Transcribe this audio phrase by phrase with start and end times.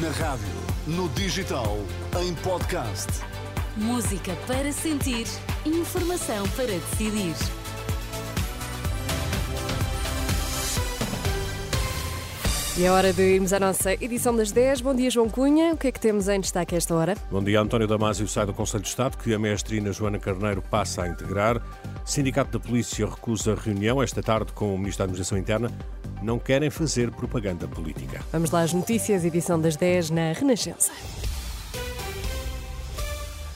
[0.00, 0.48] Na rádio,
[0.88, 1.76] no digital,
[2.20, 3.06] em podcast.
[3.76, 5.26] Música para sentir,
[5.64, 7.34] informação para decidir.
[12.76, 14.80] E é hora de irmos à nossa edição das 10.
[14.80, 15.74] Bom dia, João Cunha.
[15.74, 17.14] O que é que temos em destaque a esta hora?
[17.30, 21.02] Bom dia, António Damasio sai do Conselho de Estado, que a mestrina Joana Carneiro passa
[21.02, 21.62] a integrar.
[22.04, 25.70] Sindicato da Polícia recusa reunião esta tarde com o Ministro da Administração Interna.
[26.24, 28.24] Não querem fazer propaganda política.
[28.32, 30.90] Vamos lá às notícias, edição das 10 na Renascença.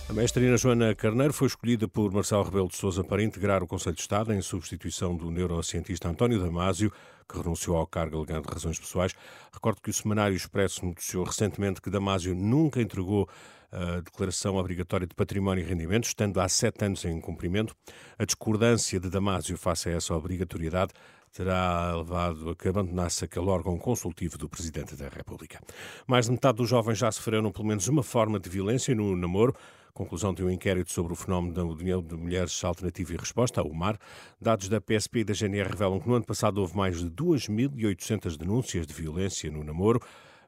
[0.07, 3.97] A mestrina Joana Carneiro foi escolhida por Marcelo Rebelo de Sousa para integrar o Conselho
[3.97, 6.93] de Estado em substituição do neurocientista António Damasio,
[7.27, 9.15] que renunciou ao cargo alegando razões pessoais.
[9.51, 13.27] Recordo que o Semanário Expresso noticiou recentemente que Damasio nunca entregou
[13.73, 17.75] a declaração obrigatória de património e rendimentos, estando há sete anos em cumprimento.
[18.19, 20.93] A discordância de Damasio face a essa obrigatoriedade
[21.33, 25.61] terá levado a que abandonasse aquele órgão consultivo do Presidente da República.
[26.07, 29.55] Mais de metade dos jovens já sofreram pelo menos uma forma de violência no namoro.
[29.93, 33.65] Conclusão de um inquérito sobre o fenómeno da União de Mulheres Alternativa e Resposta, a
[33.65, 33.99] UMAR.
[34.41, 38.37] Dados da PSP e da GNR revelam que no ano passado houve mais de 2.800
[38.37, 40.01] denúncias de violência no namoro.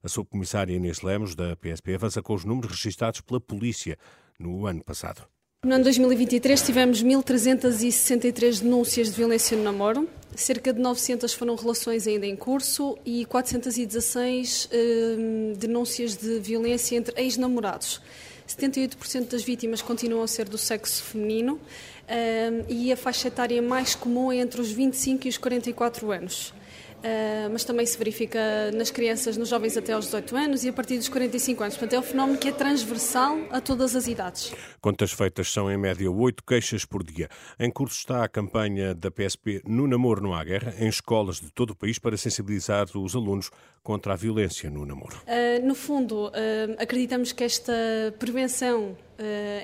[0.02, 3.98] A subcomissária Inês Lemos, da PSP, avança com os números registados pela polícia
[4.38, 5.26] no ano passado.
[5.62, 12.06] No ano 2023 tivemos 1.363 denúncias de violência no namoro, cerca de 900 foram relações
[12.06, 18.00] ainda em curso e 416 eh, denúncias de violência entre ex-namorados.
[18.48, 21.60] 78% das vítimas continuam a ser do sexo feminino
[22.08, 26.54] um, e a faixa etária mais comum é entre os 25 e os 44 anos.
[27.00, 28.38] Uh, mas também se verifica
[28.74, 31.76] nas crianças, nos jovens até aos 18 anos e a partir dos 45 anos.
[31.76, 34.52] Portanto, é um fenómeno que é transversal a todas as idades.
[34.80, 37.28] Contas feitas são, em média, oito queixas por dia.
[37.58, 41.50] Em curso está a campanha da PSP No Namoro Não Há Guerra, em escolas de
[41.50, 43.50] todo o país, para sensibilizar os alunos
[43.82, 45.16] contra a violência no namoro.
[45.26, 46.30] Uh, no fundo, uh,
[46.78, 47.72] acreditamos que esta
[48.18, 48.96] prevenção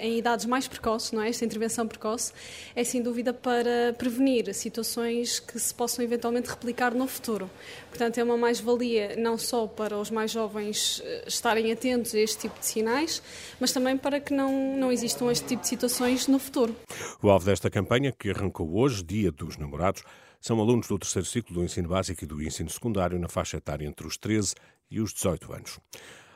[0.02, 1.28] em idades mais precoces, não é?
[1.28, 2.32] esta intervenção precoce,
[2.74, 7.50] é sem dúvida para prevenir situações que se possam eventualmente replicar no futuro.
[7.88, 12.58] Portanto, é uma mais-valia não só para os mais jovens estarem atentos a este tipo
[12.58, 13.22] de sinais,
[13.58, 16.74] mas também para que não, não existam este tipo de situações no futuro.
[17.22, 20.02] O alvo desta campanha, que arrancou hoje, Dia dos Namorados,
[20.40, 23.86] são alunos do terceiro ciclo do ensino básico e do ensino secundário na faixa etária
[23.86, 24.54] entre os 13
[24.90, 25.80] e os 18 anos.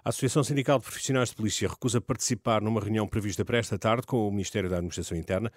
[0.03, 4.07] A Associação Sindical de Profissionais de Polícia recusa participar numa reunião prevista para esta tarde
[4.07, 5.53] com o Ministério da Administração Interna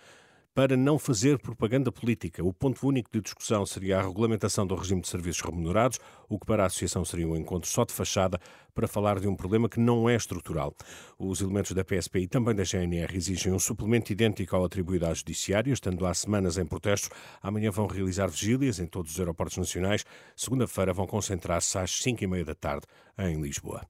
[0.54, 2.44] para não fazer propaganda política.
[2.44, 6.00] O ponto único de discussão seria a regulamentação do regime de serviços remunerados,
[6.30, 8.40] o que para a Associação seria um encontro só de fachada
[8.74, 10.76] para falar de um problema que não é estrutural.
[11.18, 15.14] Os elementos da PSP e também da GNR exigem um suplemento idêntico ao atribuído à
[15.14, 17.10] Judiciária, estando há semanas em protestos.
[17.42, 20.06] Amanhã vão realizar vigílias em todos os aeroportos nacionais.
[20.36, 22.86] Segunda-feira vão concentrar-se às 5 e meia da tarde
[23.18, 23.82] em Lisboa.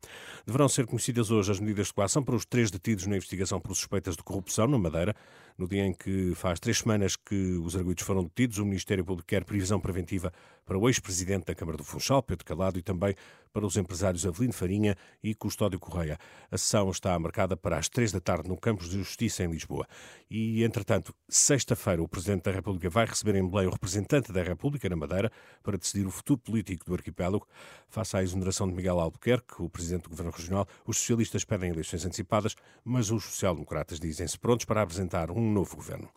[0.45, 3.73] Deverão ser conhecidas hoje as medidas de coação para os três detidos na investigação por
[3.75, 5.15] suspeitas de corrupção na Madeira.
[5.57, 9.27] No dia em que faz três semanas que os arguidos foram detidos, o Ministério Público
[9.27, 10.31] quer previsão preventiva
[10.65, 13.15] para o ex-presidente da Câmara do Funchal, Pedro Calado, e também
[13.51, 16.17] para os empresários Avelino Farinha e Custódio Correia.
[16.49, 19.87] A sessão está marcada para as três da tarde no Campos de Justiça, em Lisboa.
[20.29, 24.89] E, entretanto, sexta-feira, o Presidente da República vai receber em Belém o representante da República
[24.89, 25.31] na Madeira
[25.61, 27.47] para decidir o futuro político do arquipélago.
[27.87, 32.05] Face à exoneração de Miguel Albuquerque, o Presidente do Governo Regional, os socialistas pedem eleições
[32.05, 36.07] antecipadas, mas os social-democratas dizem-se prontos para apresentar um novo governo.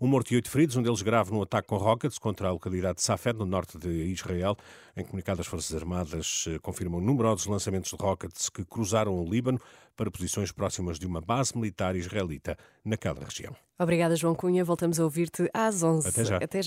[0.00, 2.96] Um morto e oito feridos, um deles grave num ataque com rockets contra a localidade
[2.96, 4.56] de Safed, no norte de Israel.
[4.96, 9.60] Em comunicado, as Forças Armadas eh, confirmam numerosos lançamentos de rockets que cruzaram o Líbano
[9.96, 13.56] para posições próximas de uma base militar israelita naquela região.
[13.78, 14.64] Obrigada, João Cunha.
[14.64, 16.08] Voltamos a ouvir-te às 11.
[16.08, 16.36] Até já.
[16.36, 16.64] Até já.